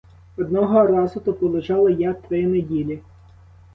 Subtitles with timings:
[0.37, 2.99] Одного разу то полежала я три неділі.